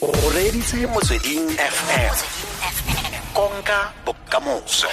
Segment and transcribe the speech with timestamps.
[0.00, 2.16] o reditse motsweding fm
[3.36, 4.88] konka bokamoso.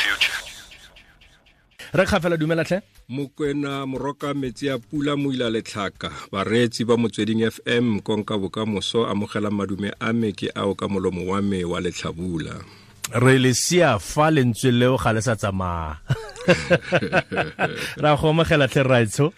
[1.94, 8.00] Re kgafela dumelatlhe mokwena moroka metsi a pula mo ila letlhaka bareetsi ba motsweding fm
[8.04, 12.60] konka bokamoso amogelang madume a me ke ao ka molomo wa me wa letlhabula.
[13.16, 16.04] Re le sia fa lentswe leo ga le sa tsamaya.
[18.04, 19.32] Ra go amogela tlhe raitsho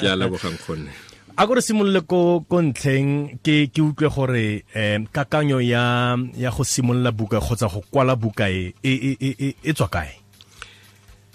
[0.00, 1.09] ke a lebogang kgonne
[1.40, 4.46] a go re simolole ko ko ntlheng ke ke utlwe gore
[4.76, 9.48] um kakanyo ya ya go simolola buka kgotsa go kwala buka e e e e
[9.64, 10.20] e tswa kae?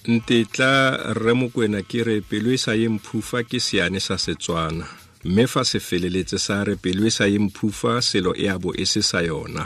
[0.05, 0.69] Ntetla
[1.17, 4.85] rre mokwena ke re pelo e sa ye mphufa ke seane sa setswana.
[5.25, 8.85] Mme fa se feleletse sa re pelo e sa ye mphufa selo e abo e
[8.85, 9.65] se sa yona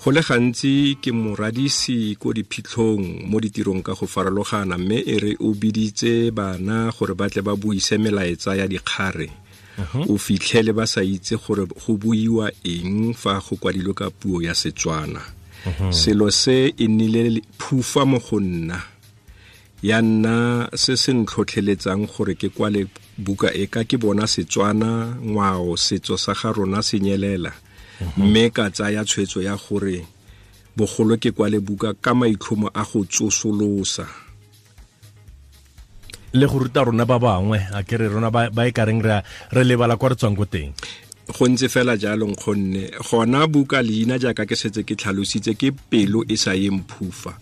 [0.00, 5.32] go le gantsi ke moradisi ko diphitlhong mo ditirong ka go farologana mme e re
[5.44, 9.28] o biditse bana gore ba tle ba buise melaetsa ya dikgare.
[10.08, 14.56] O fitlhele ba sa itse gore go buiwa eng fa go kwadilwe ka puo ya
[14.56, 15.20] setswana.
[15.92, 18.80] Selo se e nnile phufa mo go nna.
[19.84, 22.88] Ya nna se se ntlhotlheletsang gore ke kwale
[23.20, 27.52] buka e ka ke bona setswana ngwao setso sa ga rona se nyelela
[28.16, 30.04] mme ka tsaya tshwetso ya gore
[30.76, 34.06] bogolo ke kwale buka ka maitlhomo a go tsosolosa.
[36.32, 39.22] Le go ruta rona ba bangwe a ke re rona ba e ka reng re
[39.50, 40.72] re lebala kwa re tswang ko teng.
[41.30, 46.22] Go ntse fela jalo nkgonne gona buka leina jaaka ke setse ke tlhalositse ke pelo
[46.26, 47.34] e sa yeng phufa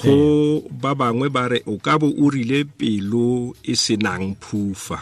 [0.00, 4.98] go ba bangwe ba re o ka bo o rile pelo e senang phufa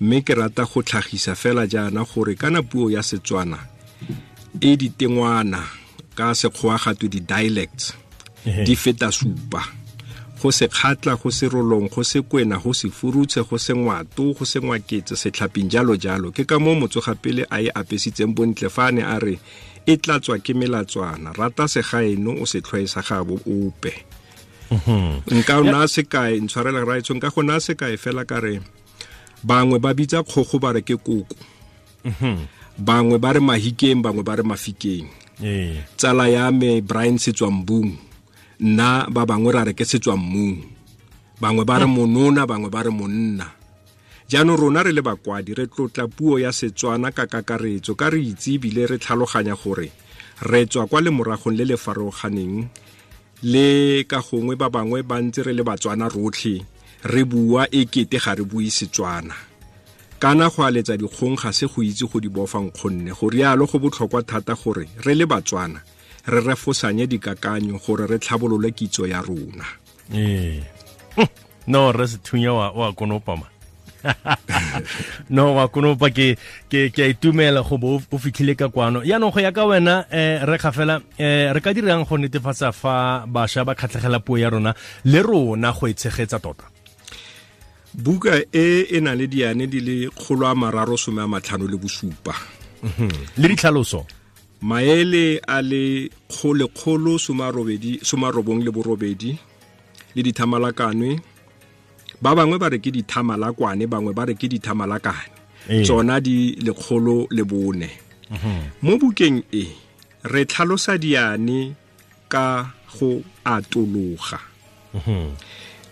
[0.00, 3.73] mme ke rata go tlhagisa fela jaana gore kana puo ya setswana
[4.60, 5.62] e ditengwana
[6.14, 7.94] ka sekgowa gatwe di-dialects
[8.44, 9.62] di feta supa.
[10.40, 14.32] Go se kgatla go se rolong go se kwena go se furutshe go se ngwato
[14.36, 18.86] go se ngwaketse setlhaping jalo jalo ke ka moo motsogapele a e apesitseng bontle fa
[18.88, 19.38] a ne a re
[19.86, 24.04] e tlatswa ke melatswana rata segaeno o se tlhwae sa gabo ope.
[25.32, 28.60] Nka o naya sekae ntshwarela raetsho nka go naya sekae fela ka re
[29.44, 31.36] bangwe ba bitsa kgogo ba re ke koko
[32.78, 35.06] bangwe ba re mahikeng bangwe ba re mafikeng.
[35.42, 35.82] Ee.
[35.96, 37.94] Tsala ya me brian setswambung
[38.60, 40.62] nna ba bangwe ra re ke setswammung
[41.40, 43.46] bangwe ba re monona bangwe ba re monna.
[44.24, 48.56] Jaanong rona re le bakwadi re tlotla puo ya setswana ka kakaretso ka re itse
[48.56, 49.92] ebile re tlhaloganya gore
[50.42, 52.66] re tswa kwa lemoragong le le farologaneng
[53.44, 56.64] le ka gongwe ba bangwe ba ntse re le batswana rotlhe
[57.04, 59.53] re bua e kete ga re bue setswana
[60.24, 63.76] kana go aletsa dikgong ga se go itse go di bofang kgonne go rialo go
[63.78, 65.80] botlhokwa thata gore re le batswana
[66.32, 69.66] re refosanye dikakanyo gore re tlhabolole kitso ya rona.
[70.14, 70.64] Ee.
[71.66, 73.46] No re se thunya wa wa konopa ma.
[75.28, 76.38] No wa konopa ke
[76.72, 79.04] ke ke a itumela go bo o fitlhile ka kwano.
[79.04, 83.26] Yaanong go ya ka wena eh re kgafela eh re ka dirang go netefatsa fa
[83.28, 84.72] bašwa ba kgatlhegela puo ya rona
[85.04, 86.73] le rona go e tshegetsa tota
[87.94, 91.76] buka e e na le diane di le kgolo a mararo some a matlhano le
[91.76, 92.34] bosupa.
[93.36, 94.06] Le ditlhaloso?
[94.62, 97.50] Maele a le kgolekgolo some a
[98.30, 99.38] robong le borobedi
[100.14, 101.20] le dithamalakanwe.
[102.20, 105.32] Ba bangwe ba re ke dithamalakwane bangwe ba re ke dithamalakane.
[105.82, 107.90] Tsona di lekgolo le bone.
[108.82, 109.64] Mo bukeng e
[110.24, 111.74] re tlhalosa diane
[112.28, 112.66] ka
[112.98, 114.40] go atologa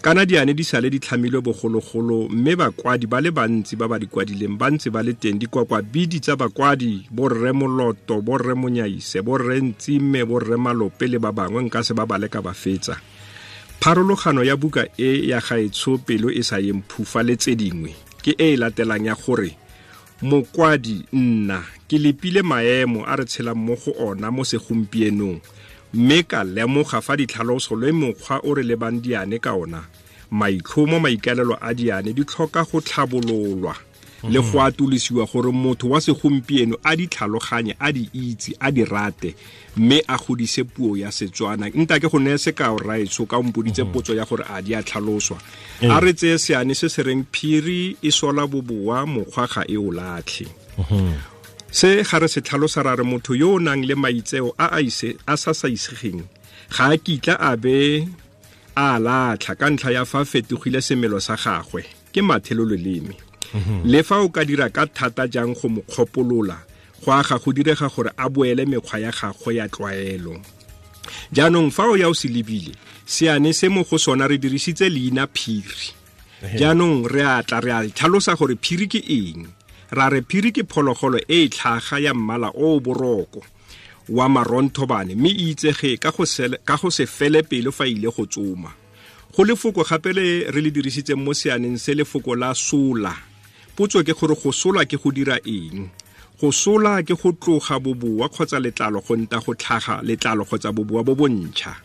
[0.02, 4.10] kana diane di sale di tlhamilwe bogologolo mme bakwadi ba le bantsi ba ba di
[4.10, 5.38] kwadileng ba ntse ba le teng.
[5.38, 11.62] Dikwakwa bidi tsa bakwadi borre moloto borre monyaise borre ntsime borre malope le ba bangwe
[11.62, 12.98] nka se ba bale ka ba fetsa.
[13.78, 17.94] Pharologano ya buka e ya gaetsho pelo e sa yeng phufa le tse dingwe.
[18.26, 19.54] Ke e e latelang ya gore
[20.22, 25.38] mokwadi nna ke lepile maemo a re tshelang mo go ona mo segompienong
[25.94, 29.84] mme ka lemoga fa ditlhaloso le mokgwa o re lebang diane ka ona
[30.30, 33.76] maitlhomo maikalelo a diane di tlhoka go tlhabololwa
[34.30, 38.84] le go atolosiwa gore motho wa segompieno a di tlhaloganye a di itse a di
[38.84, 39.34] rate
[39.76, 41.68] mme a godise puo ya setswana.
[41.74, 45.38] Nta ke go neye sekao raetso ka ompoditse potso ya gore a di a tlhaloswa.
[45.82, 49.90] A re tseye seane se se reng phiri e sola boboa mokgwa ga e o
[49.90, 50.46] latlhe
[51.72, 55.34] se ga re se tlhalosa ra re motho yo o nang le maitseo a a
[55.36, 56.20] sa sa isegeng
[56.76, 58.04] ga a kitla a be
[58.76, 61.82] a latlha ka ntlha ya fa fetogile semelo sa gagwe
[62.12, 63.16] ke mathelo leleme
[63.84, 66.58] le fa o ka dira ka thata jang go mo kgopolola
[67.04, 70.40] go aga go direga gore a boele mekgwa ya gagwe ya tlwaelo.
[71.32, 72.72] Jaanong fa o ya o se lebile
[73.06, 75.92] seane se mo go sona re dirisitse leina phiri.
[76.54, 79.48] Jaanong re a tla re a tlhalosa gore phiri ke eng
[79.92, 83.44] ra re phiri ke phologolo e e tlhaga ya mmala o o boroko
[84.08, 88.72] wa maronthobane mme e itsege ka go se fele pele fa ile go tsoma.
[89.36, 93.12] Go lefoko gape le re le dirisitseng mo seaneng se lefoko la sola.
[93.76, 95.90] Potso ke gore go sola ke go dira eng?
[96.40, 101.04] Go sola ke go tloga boboa kgotsa letlalo go nta go tlhaga letlalo kgotsa boboa
[101.04, 101.76] bo bontšha.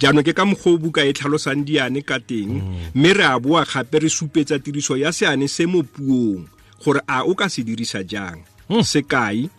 [0.00, 2.60] Jaanong ke ka mokgwa o buka e tlhalosang diane ka teng
[2.94, 7.22] mme re a boa gape re supetsa tiriso ya seane se mo puong gore a
[7.24, 8.42] o ka se dirisa jang?
[8.82, 9.50] Sekai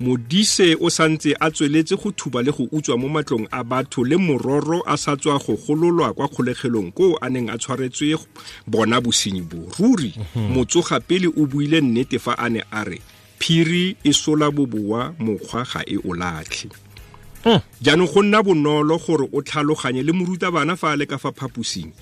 [0.00, 4.16] modise o santse a tsweletse go thuba le go utswa mo matlong a batho le
[4.16, 8.18] mororo a sa tswa go gololwa kwa kgolegelong koo a neng a tshwaretswe
[8.66, 9.70] bona bosenyi bo.
[9.78, 13.00] Ruri motsoga pele o buile nnete fa a ne a re
[13.38, 16.70] phiri e sola boboa mokgwa ga e o latlhe.
[17.82, 21.92] Jaanong go nna bonolo gore o tlhaloganye le morutabana fa a le ka fa phaposing.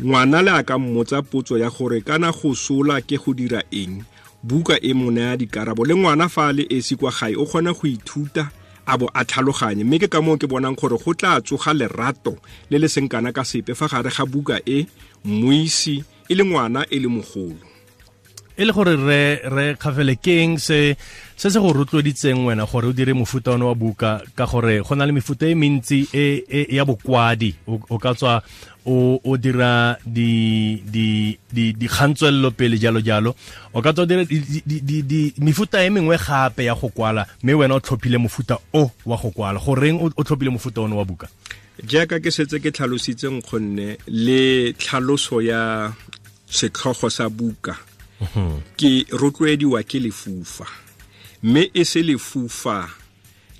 [0.00, 4.02] Ngwana le a ka mmotsa potso ya gore kana go sola ke go dira eng
[4.46, 5.84] buka e mo naya dikarabo.
[5.84, 8.50] Le ngwana fa a le esi kwa gae o kgona go ithuta
[8.86, 9.84] a bo a tlhaloganye.
[9.84, 12.38] Mme ke ka moo ke bonang gore go tla tsoga lerato
[12.70, 14.86] le le seng kana ka sepe fa gare ga buka e
[15.24, 17.75] mmuisi e le ngwana e le mogolo
[18.56, 20.96] e le gore re re kgafele keng se
[21.36, 24.22] se se go rotloeditseng wena gore o dire mofuta one wa buka?
[24.34, 27.54] Ka gore go na le mefuta e mentsi e, e ya bokwadi.
[27.68, 28.42] O, ka tswa
[28.86, 30.80] o, dira di
[32.56, 33.34] pele jalo jalo.
[33.74, 36.74] O ka tswa o dira di, di, di, di, di, mefuta e mengwe gape ya
[36.74, 39.60] go kwala mme wena o tlhophile mofuta o wa go kwala.
[39.60, 41.28] Goreng o, tlhophile mofuta one wa buka?
[41.84, 45.92] Jaaka ke setse ke tlhalositseng kgonne le tlhaloso ya
[46.48, 47.76] setlhogo sa buka
[48.76, 50.66] ke rotloediwa ke lefufa.
[51.42, 52.88] Mme e se lefufa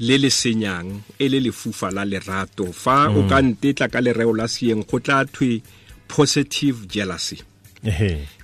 [0.00, 2.73] le le senyang e le lefufa la lerato.
[2.73, 5.62] Fa o ka ntetla ka lereo la seeng go tla thwe
[6.08, 7.38] positive jealousy.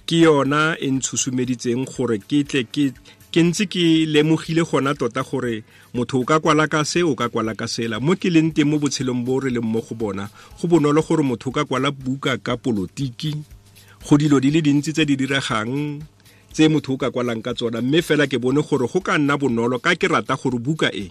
[0.06, 2.92] Ke yona e ntshusumeditseng gore ke tle ke
[3.32, 7.28] ke ntse ke lemogile gona tota gore motho o ka kwala ka se o ka
[7.32, 8.00] kwala ka sela.
[8.00, 10.28] Mo ke leng teng mo botshelong bo re leng mo go bona
[10.60, 13.32] go bonolo gore motho o ka kwala buka ka polotiki
[14.08, 16.02] go dilo di le dintsi tse di diregang
[16.52, 17.80] tse motho o ka kwalang ka tsona.
[17.80, 21.10] Mme fela ke bone gore go ka nna bonolo ka ke rata gore buka e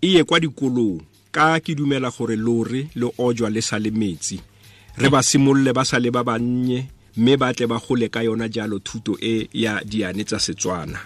[0.00, 1.00] e ye kwa dikolong
[1.30, 4.40] ka ke dumela gore lore le ojwa le sa le metsi.
[4.96, 8.48] Re ba simolole ba sa le ba bannye mme ba tle ba gole ka yona
[8.48, 10.98] jalo thuto e ya diane tsa setswana.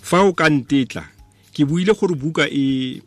[0.00, 1.04] Fa o ka ntetla
[1.52, 3.02] ke buile gore buka e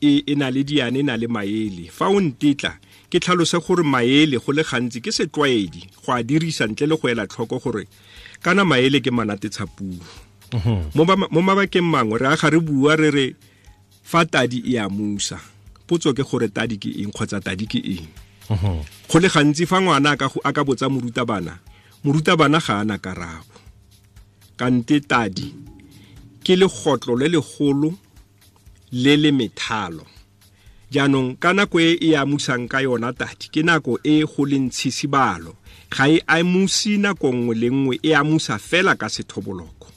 [0.00, 1.90] e, e na le diane e na le maele.
[1.90, 2.78] Fa o ntetla
[3.10, 7.08] ke tlhalose gore maele go le gantsi ke setlwaedi go a dirisa ntle le go
[7.08, 7.84] ela tlhoko gore
[8.42, 9.96] kana maele ke manatetsa puo
[10.94, 13.26] mo ba- mo mabakeng mangwe re aga re bua re re
[14.04, 15.36] fa tadi e amusa
[15.86, 18.08] potso ke gore tadi ke eng kgotsa tadi ke eng.
[19.08, 21.60] Go le gantsi fa ngwana a ka go- a ka botsa morutabana
[22.04, 23.56] morutabana ga ana karabo.
[24.56, 25.52] Kante tadi
[26.44, 27.92] ke legotlo le legolo
[28.92, 30.04] le le methalo
[30.90, 35.52] jaanong ka nako e e amusang ka yona tadi ke nako e go leng tshesibalo.
[35.92, 39.88] Ga e amusi nako nngwe le nngwe e amusa fela ka sethoboloko.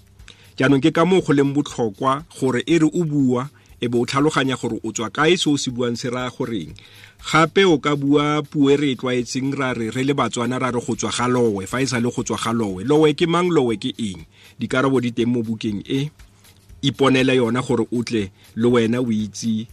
[0.60, 3.48] Jaanong ke ka moo go leng botlhokwa gore e re o bua
[3.80, 6.76] e be o tlhaloganya gore o tswa kae se o se buang se raya goreng.
[7.24, 10.76] Gape o ka bua puo e re e tlwaetseng ra re re le batswana ra
[10.76, 11.64] re go tswa ga lowe.
[11.72, 13.48] Fa e sa le go tswa ga lowe lowe ke mang?
[13.48, 14.28] Lowe ke eng?
[14.60, 16.12] Dikarabo di teng mo bukeng e
[16.84, 19.68] iponele yona gore o tle le wena o itse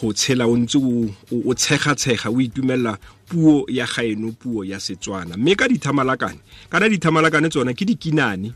[0.00, 2.98] go tshela o ntse o tshegatshega o itumelela
[3.28, 5.36] puo ya gaeno puo ya setswana.
[5.36, 6.38] Mme ka dithamalakane
[6.70, 8.52] kana dithamalakane tsona ke dikinane.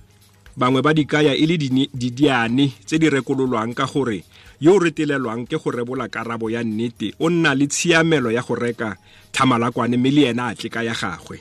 [0.57, 1.57] Bangwe ba dikaya e le
[1.95, 4.25] didiane tse di rekololwang ka gore
[4.61, 8.55] yo o retelelwang ke go rebola karabo ya nnete o nna le tshiamelo ya go
[8.55, 8.97] reka
[9.33, 11.39] thamalakwane mme le ena a tle ka ya gagwe.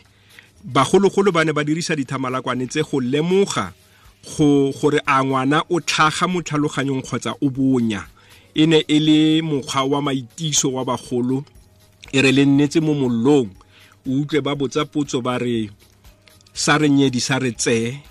[0.63, 3.73] Bagologolo ba ne ba dirisa dithamalakwane tse go lemoga
[4.21, 8.05] go gore a ngwana o tlhaga mo tlhaloganyong kgotsa o bonya
[8.57, 11.45] e ne e le mokgwa wa maitiso wa bagolo
[12.11, 13.49] e re le nnetse mo mollong.
[14.07, 15.69] O utlwe ba botsa potso ba re
[16.53, 18.01] sa re nyedi sa re tsee.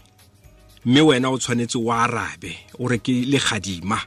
[0.85, 3.99] Mme wena o tshwanetse o arabe o re ke legadima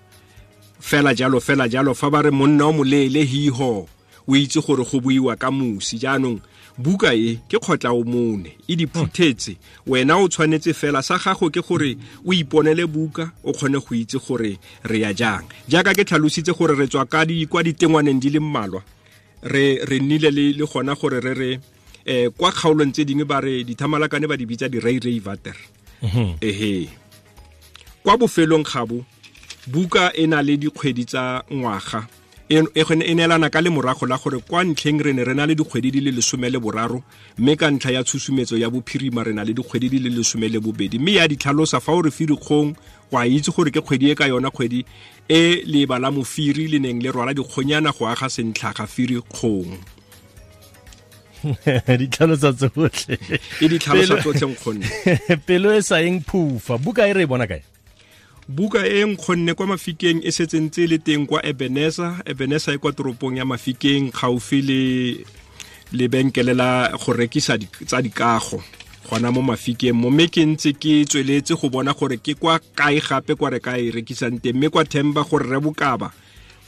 [0.80, 3.88] fela jalo fela jalo fa ba re monna o moleele hiho
[4.28, 6.00] o itse gore go buiwa ka mosi.
[6.00, 6.40] Jaanong
[6.80, 8.56] buka e ke kgotla o mone.
[8.68, 9.58] E diphuthetse.
[9.88, 14.18] Wena o tshwanetse fela sa gago ke gore o iponele buka o kgone go itse
[14.18, 15.44] gore re ya jang.
[15.68, 18.82] Jaaka ke tlhalositse gore re tswa ka di kwa ditengwaneng di le mmalwa
[19.44, 21.60] re re nnile le le gona gore re re
[22.06, 25.56] eh kwa kgaolong tse dingwe ba re dithamalakane ba di bitsa di-ray ray vater.
[26.42, 26.90] Ehe.
[28.04, 29.04] Kwa bofelong gabo
[29.68, 32.08] buka e na le dikgwedi tsa ngwaga
[32.50, 35.46] e e e neelana ka le morago la gore kwa ntlheng re ne re na
[35.46, 37.04] le dikgwedi di le lesome le boraro
[37.38, 40.60] mme ka ntlha ya tshusumetso ya bophirima re na le dikgwedi di le lesome le
[40.60, 42.74] bobedi mme ya ditlhalosa fa o re firikgong
[43.12, 44.86] go a itse gore ke kgwedi e ka yona kgwedi
[45.30, 49.78] e leba la mofiri le neng le rwala dikgonyana go aga sentlhaga firi kgong
[51.86, 53.16] di tlhalosa tsotlhe.
[53.62, 54.88] E ditlhalosa tsotlhe nkgonne.
[55.48, 56.76] Pelo e sa eng phufa.
[56.78, 57.64] Buka e re e bona kae
[58.50, 62.78] buka e nkgonne kwa mafikeng e setse ntse e le teng kwa ebenesa ebenesa e
[62.78, 64.82] kwa toropong ya mafikeng gaufi le
[65.92, 68.64] lebenkele la go rekisa tsa dikago
[69.10, 69.94] gona mo mafikeng.
[69.94, 73.60] Mo mme ke ntse ke tsweletse go bona gore ke kwa kae gape kwa re
[73.60, 74.58] ka e rekisang teng.
[74.58, 76.12] Mme kwa themba gore re bokaba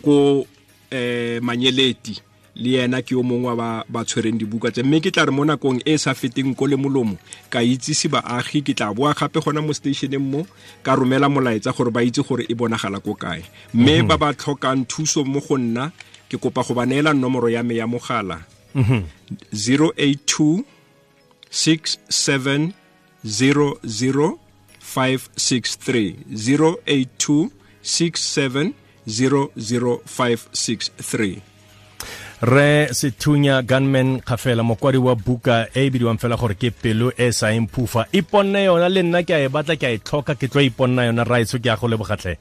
[0.01, 0.45] ko
[0.91, 2.21] um manyeleti
[2.61, 4.83] le yena ke yo mongwe wa ba tshwereng dibuka tse.
[4.85, 7.17] Mme ke tla re mo nakong e e sa feteng ko le molomo
[7.49, 10.45] ka itsise baagi ke tla boa gape gona mo stationeng mo
[10.85, 13.41] ka romela molaetsa gore ba itse gore e bonagala ko kae.
[13.73, 15.89] Mme ba ba tlhokang thuso mo go nna
[16.29, 18.45] ke kopa go ba neela nomoro ya me ya mogala.
[18.77, 20.61] 082
[21.49, 22.69] 67
[23.25, 24.37] 00
[24.81, 27.49] 563 082
[27.83, 28.73] 67
[29.07, 31.50] 00563
[32.41, 37.31] re sethunya gunman kgafela mokwadi wa buka e e bidiwang fela gore ke pelo e
[37.31, 38.07] sa eng phufa.
[38.11, 41.05] Iponne yona le nna ke a e batla ke a e tlhoka ke tlo iponna
[41.05, 42.37] yona raitso ke a go lebogatlhe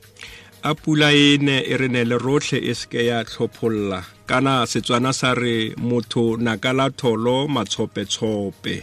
[0.62, 5.12] a pula e ne e re ne le rotlhe e seke ya tlhopholola kana setswana
[5.12, 8.76] sa re motho nakala tholo matshopetshope.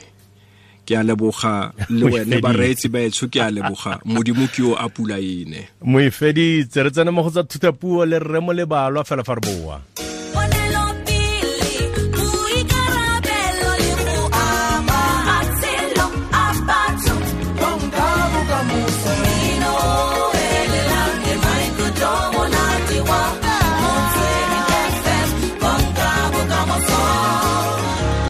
[0.85, 3.99] Ke a leboga le wene bareetsi baetsho ke a leboga.
[4.05, 8.39] Modimo ke yo a pula ene moefeditse re tsene mo go tsa thutapuo le rre
[8.39, 9.81] mo lebalwa fela fa re boa